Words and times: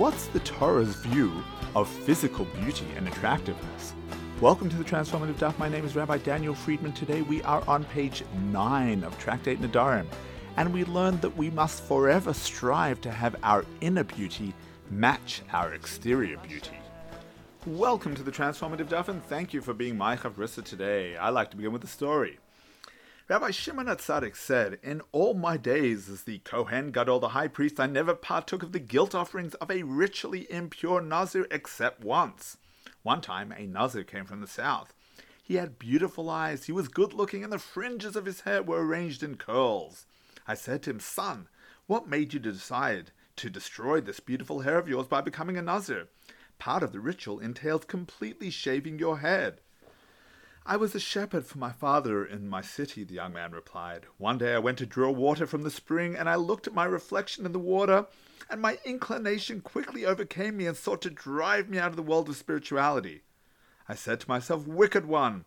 what's 0.00 0.28
the 0.28 0.40
Torah's 0.40 0.94
view 0.94 1.44
of 1.76 1.86
physical 1.86 2.46
beauty 2.46 2.86
and 2.96 3.06
attractiveness? 3.06 3.92
Welcome 4.40 4.70
to 4.70 4.76
the 4.76 4.82
Transformative 4.82 5.34
Daf. 5.34 5.58
My 5.58 5.68
name 5.68 5.84
is 5.84 5.94
Rabbi 5.94 6.16
Daniel 6.16 6.54
Friedman. 6.54 6.94
Today 6.94 7.20
we 7.20 7.42
are 7.42 7.62
on 7.68 7.84
page 7.84 8.24
9 8.50 9.04
of 9.04 9.18
Tractate 9.18 9.60
Nedarim, 9.60 10.06
and 10.56 10.72
we 10.72 10.86
learned 10.86 11.20
that 11.20 11.36
we 11.36 11.50
must 11.50 11.82
forever 11.82 12.32
strive 12.32 13.02
to 13.02 13.10
have 13.10 13.36
our 13.42 13.66
inner 13.82 14.04
beauty 14.04 14.54
match 14.88 15.42
our 15.52 15.74
exterior 15.74 16.38
beauty. 16.38 16.78
Welcome 17.66 18.14
to 18.14 18.22
the 18.22 18.32
Transformative 18.32 18.88
Daf, 18.88 19.08
and 19.08 19.22
thank 19.24 19.52
you 19.52 19.60
for 19.60 19.74
being 19.74 19.98
my 19.98 20.16
Chavrissa 20.16 20.64
today. 20.64 21.18
I 21.18 21.28
like 21.28 21.50
to 21.50 21.58
begin 21.58 21.72
with 21.72 21.84
a 21.84 21.88
story. 21.88 22.38
Rabbi 23.30 23.52
Shimon 23.52 23.86
HaTzadik 23.86 24.34
said, 24.34 24.80
In 24.82 25.02
all 25.12 25.34
my 25.34 25.56
days 25.56 26.08
as 26.08 26.24
the 26.24 26.40
Kohen 26.40 26.90
Gadol, 26.90 27.20
the 27.20 27.28
high 27.28 27.46
priest, 27.46 27.78
I 27.78 27.86
never 27.86 28.12
partook 28.12 28.64
of 28.64 28.72
the 28.72 28.80
guilt 28.80 29.14
offerings 29.14 29.54
of 29.54 29.70
a 29.70 29.84
ritually 29.84 30.50
impure 30.50 31.00
Nazir 31.00 31.46
except 31.48 32.02
once. 32.02 32.56
One 33.04 33.20
time, 33.20 33.54
a 33.56 33.68
Nazir 33.68 34.02
came 34.02 34.24
from 34.24 34.40
the 34.40 34.48
south. 34.48 34.92
He 35.40 35.54
had 35.54 35.78
beautiful 35.78 36.28
eyes, 36.28 36.64
he 36.64 36.72
was 36.72 36.88
good 36.88 37.12
looking, 37.12 37.44
and 37.44 37.52
the 37.52 37.60
fringes 37.60 38.16
of 38.16 38.24
his 38.24 38.40
hair 38.40 38.64
were 38.64 38.84
arranged 38.84 39.22
in 39.22 39.36
curls. 39.36 40.06
I 40.48 40.54
said 40.54 40.82
to 40.82 40.90
him, 40.90 40.98
Son, 40.98 41.46
what 41.86 42.08
made 42.08 42.34
you 42.34 42.40
decide 42.40 43.12
to 43.36 43.48
destroy 43.48 44.00
this 44.00 44.18
beautiful 44.18 44.62
hair 44.62 44.76
of 44.76 44.88
yours 44.88 45.06
by 45.06 45.20
becoming 45.20 45.56
a 45.56 45.62
Nazir? 45.62 46.08
Part 46.58 46.82
of 46.82 46.90
the 46.90 46.98
ritual 46.98 47.38
entails 47.38 47.84
completely 47.84 48.50
shaving 48.50 48.98
your 48.98 49.20
head. 49.20 49.60
I 50.66 50.76
was 50.76 50.94
a 50.94 51.00
shepherd 51.00 51.46
for 51.46 51.58
my 51.58 51.72
father 51.72 52.24
in 52.24 52.48
my 52.48 52.60
city, 52.60 53.02
the 53.02 53.14
young 53.14 53.32
man 53.32 53.52
replied. 53.52 54.06
One 54.18 54.36
day 54.36 54.54
I 54.54 54.58
went 54.58 54.76
to 54.78 54.86
draw 54.86 55.10
water 55.10 55.46
from 55.46 55.62
the 55.62 55.70
spring, 55.70 56.14
and 56.14 56.28
I 56.28 56.34
looked 56.34 56.66
at 56.66 56.74
my 56.74 56.84
reflection 56.84 57.46
in 57.46 57.52
the 57.52 57.58
water, 57.58 58.06
and 58.50 58.60
my 58.60 58.78
inclination 58.84 59.62
quickly 59.62 60.04
overcame 60.04 60.58
me 60.58 60.66
and 60.66 60.76
sought 60.76 61.00
to 61.02 61.10
drive 61.10 61.70
me 61.70 61.78
out 61.78 61.90
of 61.90 61.96
the 61.96 62.02
world 62.02 62.28
of 62.28 62.36
spirituality. 62.36 63.22
I 63.88 63.94
said 63.94 64.20
to 64.20 64.28
myself, 64.28 64.66
Wicked 64.66 65.06
one, 65.06 65.46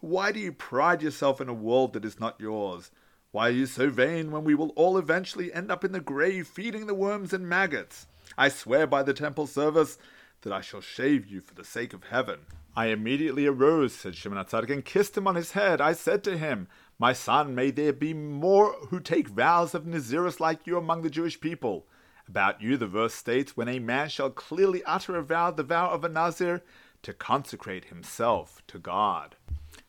why 0.00 0.30
do 0.30 0.38
you 0.38 0.52
pride 0.52 1.02
yourself 1.02 1.40
in 1.40 1.48
a 1.48 1.54
world 1.54 1.94
that 1.94 2.04
is 2.04 2.20
not 2.20 2.38
yours? 2.38 2.90
Why 3.32 3.48
are 3.48 3.52
you 3.52 3.66
so 3.66 3.88
vain 3.88 4.30
when 4.30 4.44
we 4.44 4.54
will 4.54 4.70
all 4.70 4.98
eventually 4.98 5.52
end 5.52 5.70
up 5.70 5.84
in 5.84 5.92
the 5.92 6.00
grave 6.00 6.46
feeding 6.46 6.86
the 6.86 6.94
worms 6.94 7.32
and 7.32 7.48
maggots? 7.48 8.06
I 8.36 8.50
swear 8.50 8.86
by 8.86 9.04
the 9.04 9.14
temple 9.14 9.46
service 9.46 9.98
that 10.42 10.52
I 10.52 10.60
shall 10.60 10.80
shave 10.80 11.26
you 11.26 11.40
for 11.40 11.54
the 11.54 11.64
sake 11.64 11.92
of 11.92 12.04
heaven. 12.04 12.40
I 12.76 12.86
immediately 12.86 13.46
arose, 13.46 13.92
said 13.92 14.14
Shimon 14.14 14.44
HaTzadik, 14.44 14.70
and 14.70 14.84
kissed 14.84 15.16
him 15.16 15.26
on 15.26 15.34
his 15.34 15.52
head. 15.52 15.80
I 15.80 15.92
said 15.92 16.22
to 16.24 16.38
him, 16.38 16.68
My 16.98 17.12
son, 17.12 17.54
may 17.54 17.70
there 17.70 17.92
be 17.92 18.14
more 18.14 18.74
who 18.88 19.00
take 19.00 19.28
vows 19.28 19.74
of 19.74 19.84
Nazirus 19.84 20.38
like 20.38 20.66
you 20.66 20.78
among 20.78 21.02
the 21.02 21.10
Jewish 21.10 21.40
people. 21.40 21.86
About 22.28 22.62
you, 22.62 22.76
the 22.76 22.86
verse 22.86 23.14
states, 23.14 23.56
When 23.56 23.68
a 23.68 23.80
man 23.80 24.08
shall 24.08 24.30
clearly 24.30 24.84
utter 24.84 25.16
a 25.16 25.22
vow, 25.22 25.50
the 25.50 25.64
vow 25.64 25.90
of 25.90 26.04
a 26.04 26.08
Nazir, 26.08 26.62
to 27.02 27.12
consecrate 27.12 27.86
himself 27.86 28.62
to 28.68 28.78
God. 28.78 29.34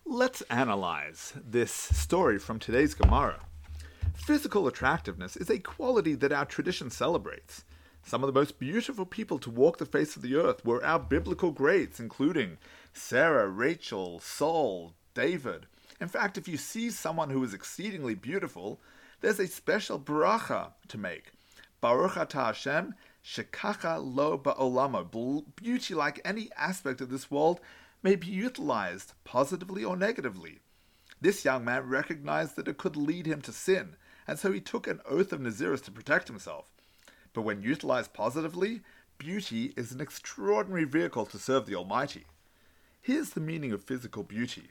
Let's 0.06 0.42
analyze 0.44 1.34
this 1.36 1.72
story 1.72 2.40
from 2.40 2.58
today's 2.58 2.96
Gemara. 2.96 3.42
Physical 4.16 4.68
attractiveness 4.68 5.38
is 5.38 5.50
a 5.50 5.60
quality 5.60 6.16
that 6.16 6.32
our 6.32 6.46
tradition 6.46 6.90
celebrates. 6.90 7.64
Some 8.04 8.24
of 8.24 8.28
the 8.28 8.40
most 8.40 8.60
beautiful 8.60 9.06
people 9.06 9.40
to 9.40 9.50
walk 9.50 9.78
the 9.78 9.86
face 9.86 10.16
of 10.16 10.22
the 10.22 10.36
earth 10.36 10.66
were 10.66 10.84
our 10.84 11.00
biblical 11.00 11.52
greats, 11.52 12.00
including 12.00 12.58
Sarah, 12.94 13.48
Rachel, 13.48 14.20
Saul, 14.20 14.94
David. 15.14 15.68
In 16.00 16.08
fact, 16.08 16.38
if 16.38 16.48
you 16.48 16.58
see 16.58 16.90
someone 16.90 17.30
who 17.30 17.44
is 17.44 17.54
exceedingly 17.54 18.16
beautiful, 18.16 18.82
there's 19.22 19.40
a 19.40 19.48
special 19.48 20.00
bracha 20.00 20.72
to 20.88 20.98
make. 20.98 21.32
Baruch 21.80 22.14
atah 22.14 22.48
Hashem, 22.48 22.96
shekacha 23.24 24.00
lo 24.04 24.38
b'olamo. 24.38 25.46
Beauty, 25.56 25.94
like 25.94 26.20
any 26.26 26.50
aspect 26.58 27.02
of 27.02 27.10
this 27.10 27.30
world, 27.30 27.62
may 28.04 28.16
be 28.16 28.28
utilized 28.28 29.14
positively 29.24 29.84
or 29.84 29.96
negatively. 29.96 30.60
This 31.22 31.46
young 31.46 31.64
man 31.64 31.88
recognized 31.88 32.56
that 32.56 32.68
it 32.68 32.80
could 32.80 32.98
lead 32.98 33.28
him 33.28 33.42
to 33.42 33.52
sin, 33.52 33.96
and 34.28 34.40
so 34.40 34.52
he 34.52 34.60
took 34.60 34.88
an 34.88 35.02
oath 35.06 35.32
of 35.32 35.40
Nazirus 35.40 35.84
to 35.84 35.92
protect 35.92 36.28
himself. 36.28 36.72
But 37.34 37.44
when 37.44 37.62
utilized 37.62 38.14
positively, 38.14 38.82
beauty 39.18 39.74
is 39.78 39.92
an 39.92 40.02
extraordinary 40.02 40.84
vehicle 40.84 41.26
to 41.28 41.40
serve 41.40 41.66
the 41.66 41.76
Almighty. 41.76 42.26
Here's 43.02 43.32
the 43.32 43.40
meaning 43.40 43.72
of 43.72 43.84
physical 43.84 44.24
beauty. 44.24 44.70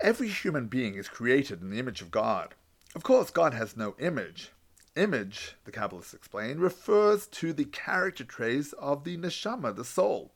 Every 0.00 0.28
human 0.28 0.68
being 0.68 0.94
is 0.94 1.08
created 1.08 1.60
in 1.60 1.70
the 1.70 1.78
image 1.78 2.02
of 2.02 2.10
God. 2.10 2.54
Of 2.94 3.02
course, 3.02 3.30
God 3.30 3.54
has 3.54 3.76
no 3.76 3.96
image. 3.98 4.52
Image, 4.94 5.56
the 5.64 5.72
Kabbalists 5.72 6.14
explain, 6.14 6.58
refers 6.58 7.26
to 7.28 7.52
the 7.52 7.64
character 7.64 8.24
traits 8.24 8.72
of 8.74 9.04
the 9.04 9.16
neshama, 9.16 9.74
the 9.74 9.84
soul. 9.84 10.32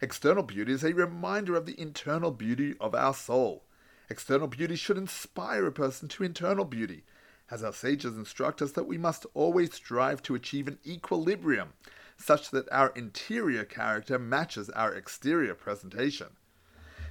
External 0.00 0.42
beauty 0.42 0.72
is 0.72 0.84
a 0.84 0.92
reminder 0.92 1.56
of 1.56 1.66
the 1.66 1.78
internal 1.80 2.30
beauty 2.30 2.74
of 2.80 2.94
our 2.94 3.14
soul. 3.14 3.64
External 4.10 4.46
beauty 4.46 4.76
should 4.76 4.96
inspire 4.96 5.66
a 5.66 5.72
person 5.72 6.08
to 6.08 6.24
internal 6.24 6.64
beauty, 6.64 7.04
as 7.50 7.62
our 7.62 7.72
sages 7.72 8.16
instruct 8.16 8.60
us 8.60 8.72
that 8.72 8.86
we 8.86 8.98
must 8.98 9.26
always 9.34 9.72
strive 9.74 10.22
to 10.22 10.34
achieve 10.34 10.68
an 10.68 10.78
equilibrium, 10.86 11.72
such 12.16 12.50
that 12.50 12.70
our 12.72 12.92
interior 12.96 13.64
character 13.64 14.18
matches 14.18 14.68
our 14.70 14.94
exterior 14.94 15.54
presentation. 15.54 16.28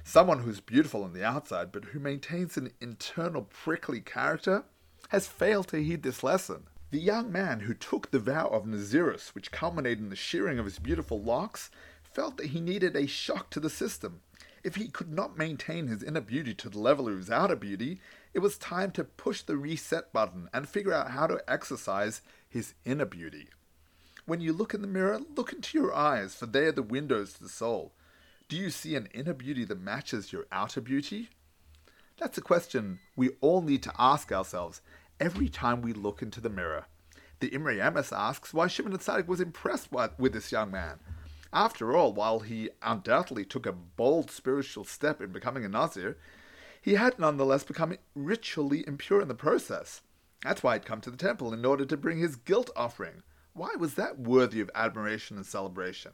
Someone 0.04 0.40
who's 0.40 0.60
beautiful 0.60 1.04
on 1.04 1.12
the 1.12 1.24
outside 1.24 1.72
but 1.72 1.86
who 1.86 1.98
maintains 1.98 2.56
an 2.56 2.72
internal 2.80 3.42
prickly 3.42 4.00
character 4.00 4.64
has 5.08 5.26
failed 5.26 5.68
to 5.68 5.82
heed 5.82 6.02
this 6.02 6.22
lesson. 6.22 6.64
The 6.90 6.98
young 6.98 7.30
man 7.30 7.60
who 7.60 7.74
took 7.74 8.10
the 8.10 8.18
vow 8.18 8.48
of 8.48 8.64
Nazirus, 8.64 9.34
which 9.34 9.52
culminated 9.52 9.98
in 9.98 10.08
the 10.08 10.16
shearing 10.16 10.58
of 10.58 10.64
his 10.64 10.78
beautiful 10.78 11.20
locks, 11.20 11.70
felt 12.02 12.38
that 12.38 12.46
he 12.46 12.60
needed 12.60 12.96
a 12.96 13.06
shock 13.06 13.50
to 13.50 13.60
the 13.60 13.68
system. 13.68 14.22
If 14.64 14.76
he 14.76 14.88
could 14.88 15.12
not 15.12 15.36
maintain 15.36 15.86
his 15.86 16.02
inner 16.02 16.20
beauty 16.20 16.54
to 16.54 16.68
the 16.70 16.78
level 16.78 17.08
of 17.08 17.16
his 17.16 17.30
outer 17.30 17.56
beauty, 17.56 18.00
it 18.34 18.40
was 18.40 18.58
time 18.58 18.90
to 18.92 19.04
push 19.04 19.42
the 19.42 19.56
reset 19.56 20.12
button 20.12 20.48
and 20.52 20.68
figure 20.68 20.92
out 20.92 21.10
how 21.10 21.26
to 21.26 21.42
exercise 21.48 22.22
his 22.48 22.74
inner 22.84 23.04
beauty. 23.04 23.48
When 24.26 24.40
you 24.40 24.52
look 24.52 24.74
in 24.74 24.82
the 24.82 24.86
mirror, 24.86 25.20
look 25.36 25.52
into 25.52 25.78
your 25.78 25.94
eyes, 25.94 26.34
for 26.34 26.46
they 26.46 26.66
are 26.66 26.72
the 26.72 26.82
windows 26.82 27.32
to 27.34 27.42
the 27.42 27.48
soul. 27.48 27.94
Do 28.48 28.56
you 28.56 28.70
see 28.70 28.94
an 28.94 29.08
inner 29.14 29.34
beauty 29.34 29.64
that 29.64 29.80
matches 29.80 30.32
your 30.32 30.46
outer 30.52 30.80
beauty? 30.80 31.30
That's 32.18 32.38
a 32.38 32.42
question 32.42 32.98
we 33.16 33.30
all 33.40 33.62
need 33.62 33.82
to 33.84 33.92
ask 33.98 34.32
ourselves 34.32 34.80
every 35.20 35.48
time 35.48 35.82
we 35.82 35.92
look 35.92 36.22
into 36.22 36.40
the 36.40 36.50
mirror. 36.50 36.86
The 37.40 37.50
Imrei 37.50 37.78
Emes 37.78 38.16
asks 38.16 38.52
why 38.52 38.66
Shimon 38.66 38.96
Tzadik 38.98 39.26
was 39.26 39.40
impressed 39.40 39.88
with 40.18 40.32
this 40.32 40.50
young 40.50 40.70
man. 40.70 40.98
After 41.52 41.96
all, 41.96 42.12
while 42.12 42.40
he 42.40 42.70
undoubtedly 42.82 43.44
took 43.44 43.64
a 43.64 43.72
bold 43.72 44.30
spiritual 44.30 44.84
step 44.84 45.20
in 45.20 45.32
becoming 45.32 45.64
a 45.64 45.68
Nazir, 45.68 46.18
he 46.80 46.94
had 46.94 47.18
nonetheless 47.18 47.64
become 47.64 47.96
ritually 48.14 48.84
impure 48.86 49.20
in 49.20 49.28
the 49.28 49.34
process. 49.34 50.02
That's 50.42 50.62
why 50.62 50.74
he'd 50.74 50.86
come 50.86 51.00
to 51.02 51.10
the 51.10 51.16
temple 51.16 51.52
in 51.52 51.64
order 51.64 51.84
to 51.84 51.96
bring 51.96 52.18
his 52.18 52.36
guilt 52.36 52.70
offering. 52.76 53.22
Why 53.52 53.74
was 53.78 53.94
that 53.94 54.18
worthy 54.18 54.60
of 54.60 54.70
admiration 54.74 55.36
and 55.36 55.46
celebration? 55.46 56.12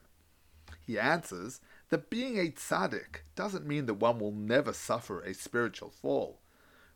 He 0.80 0.98
answers 0.98 1.60
that 1.90 2.10
being 2.10 2.38
a 2.38 2.50
tzaddik 2.50 3.22
doesn't 3.34 3.66
mean 3.66 3.86
that 3.86 3.94
one 3.94 4.18
will 4.18 4.32
never 4.32 4.72
suffer 4.72 5.20
a 5.20 5.34
spiritual 5.34 5.90
fall. 5.90 6.40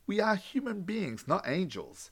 We 0.06 0.20
are 0.20 0.36
human 0.36 0.82
beings, 0.82 1.28
not 1.28 1.46
angels. 1.46 2.10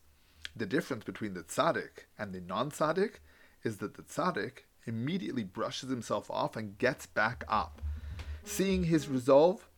The 0.54 0.66
difference 0.66 1.04
between 1.04 1.34
the 1.34 1.42
tzaddik 1.42 2.06
and 2.18 2.34
the 2.34 2.40
non 2.40 2.70
tzaddik 2.70 3.20
is 3.62 3.78
that 3.78 3.94
the 3.94 4.02
tzaddik 4.02 4.64
immediately 4.86 5.44
brushes 5.44 5.90
himself 5.90 6.30
off 6.30 6.56
and 6.56 6.78
gets 6.78 7.06
back 7.06 7.44
up. 7.48 7.82
Seeing 8.44 8.84
his 8.84 9.08
resolve, 9.08 9.68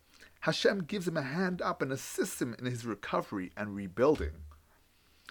Hashem 0.41 0.85
gives 0.85 1.09
him 1.09 1.17
a 1.17 1.23
hand 1.23 1.61
up 1.61 1.83
and 1.83 1.93
assists 1.93 2.41
him 2.41 2.55
in 2.59 2.65
his 2.65 2.87
recovery 2.87 3.53
and 3.57 3.75
rebuilding. 3.75 4.33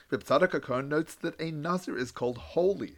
Reb 0.10 0.24
Tzadok 0.24 0.88
notes 0.88 1.16
that 1.16 1.40
a 1.42 1.52
Nazir 1.52 1.98
is 1.98 2.12
called 2.12 2.38
holy. 2.38 2.98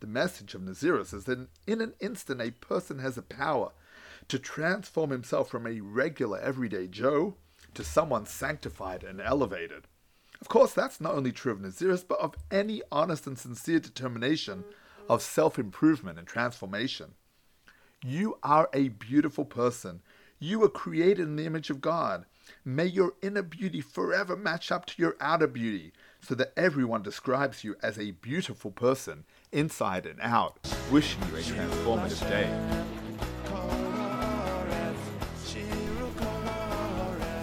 The 0.00 0.06
message 0.06 0.54
of 0.54 0.62
Nazirus 0.62 1.12
is 1.12 1.24
that 1.24 1.48
in 1.66 1.80
an 1.80 1.94
instant 2.00 2.40
a 2.40 2.50
person 2.50 2.98
has 2.98 3.18
a 3.18 3.22
power 3.22 3.72
to 4.28 4.38
transform 4.38 5.10
himself 5.10 5.50
from 5.50 5.66
a 5.66 5.80
regular 5.80 6.38
everyday 6.38 6.86
Joe 6.86 7.36
to 7.74 7.84
someone 7.84 8.26
sanctified 8.26 9.04
and 9.04 9.20
elevated. 9.20 9.84
Of 10.40 10.48
course, 10.48 10.72
that's 10.72 11.00
not 11.00 11.14
only 11.14 11.32
true 11.32 11.52
of 11.52 11.58
Nazirus, 11.58 12.06
but 12.06 12.18
of 12.20 12.34
any 12.50 12.82
honest 12.90 13.26
and 13.26 13.38
sincere 13.38 13.78
determination 13.78 14.64
of 15.08 15.22
self 15.22 15.58
improvement 15.58 16.18
and 16.18 16.26
transformation. 16.26 17.14
You 18.02 18.38
are 18.42 18.70
a 18.72 18.88
beautiful 18.88 19.44
person. 19.44 20.00
You 20.42 20.60
were 20.60 20.70
created 20.70 21.28
in 21.28 21.36
the 21.36 21.44
image 21.44 21.68
of 21.68 21.82
God. 21.82 22.24
May 22.64 22.86
your 22.86 23.12
inner 23.20 23.42
beauty 23.42 23.82
forever 23.82 24.34
match 24.34 24.72
up 24.72 24.86
to 24.86 24.94
your 24.96 25.14
outer 25.20 25.46
beauty 25.46 25.92
so 26.22 26.34
that 26.34 26.54
everyone 26.56 27.02
describes 27.02 27.62
you 27.62 27.76
as 27.82 27.98
a 27.98 28.12
beautiful 28.12 28.70
person 28.70 29.24
inside 29.52 30.06
and 30.06 30.18
out. 30.22 30.58
Wishing 30.90 31.20
you 31.28 31.36
a 31.36 31.40
transformative 31.40 32.26
day. 32.26 32.48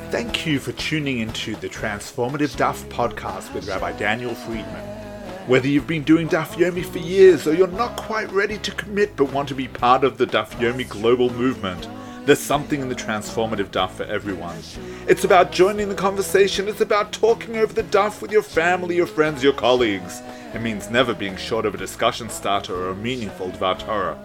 Thank 0.10 0.48
you 0.48 0.58
for 0.58 0.72
tuning 0.72 1.20
into 1.20 1.56
the 1.58 1.70
Transformative 1.70 2.56
Daf 2.56 2.84
podcast 2.90 3.54
with 3.54 3.68
Rabbi 3.68 3.92
Daniel 4.00 4.34
Friedman. 4.34 4.88
Whether 5.46 5.68
you've 5.68 5.86
been 5.86 6.04
doing 6.04 6.28
Daf 6.28 6.56
Yomi 6.56 6.84
for 6.84 6.98
years 6.98 7.46
or 7.46 7.54
you're 7.54 7.68
not 7.68 7.96
quite 7.96 8.32
ready 8.32 8.58
to 8.58 8.72
commit 8.72 9.16
but 9.16 9.32
want 9.32 9.48
to 9.50 9.56
be 9.56 9.68
part 9.68 10.04
of 10.04 10.18
the 10.18 10.26
Daf 10.26 10.50
Yomi 10.54 10.90
global 10.90 11.32
movement, 11.32 11.88
there's 12.28 12.40
something 12.40 12.82
in 12.82 12.90
the 12.90 12.96
transformative 12.96 13.70
Daf 13.70 13.92
for 13.92 14.04
everyone. 14.04 14.58
It's 15.08 15.24
about 15.24 15.54
joining 15.54 15.88
the 15.88 15.96
conversation, 15.96 16.68
it's 16.68 16.82
about 16.82 17.14
talking 17.14 17.56
over 17.56 17.72
the 17.72 17.84
Daf 17.84 18.22
with 18.22 18.34
your 18.34 18.42
family, 18.44 18.98
your 18.98 19.08
friends, 19.08 19.42
your 19.42 19.54
colleagues. 19.54 20.22
It 20.54 20.62
means 20.62 20.90
never 20.90 21.14
being 21.14 21.38
short 21.38 21.66
of 21.66 21.74
a 21.74 21.78
discussion 21.78 22.30
starter 22.30 22.76
or 22.76 22.90
a 22.90 22.96
meaningful 22.96 23.50
Dvar 23.52 23.80
Torah. 23.80 24.20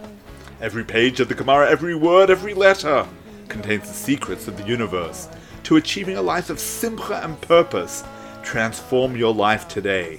Every 0.61 0.83
page 0.83 1.21
of 1.21 1.29
the 1.29 1.37
Gemara, 1.37 1.71
every 1.71 1.95
word, 1.95 2.29
every 2.29 2.55
letter 2.55 3.07
contains 3.47 3.87
the 3.87 3.95
secrets 3.95 4.49
of 4.49 4.57
the 4.57 4.67
universe. 4.67 5.29
To 5.65 5.77
achieving 5.77 6.17
a 6.17 6.23
life 6.23 6.51
of 6.51 6.59
simcha 6.59 7.21
and 7.23 7.41
purpose, 7.41 8.03
transform 8.43 9.17
your 9.17 9.33
life 9.33 9.69
today. 9.69 10.19